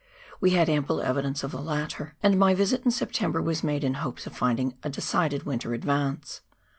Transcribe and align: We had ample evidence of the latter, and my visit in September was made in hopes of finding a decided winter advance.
We 0.39 0.49
had 0.49 0.67
ample 0.67 0.99
evidence 0.99 1.43
of 1.43 1.51
the 1.51 1.61
latter, 1.61 2.15
and 2.23 2.39
my 2.39 2.55
visit 2.55 2.83
in 2.83 2.89
September 2.89 3.39
was 3.39 3.63
made 3.63 3.83
in 3.83 3.93
hopes 4.01 4.25
of 4.25 4.35
finding 4.35 4.75
a 4.81 4.89
decided 4.89 5.43
winter 5.43 5.75
advance. 5.75 6.41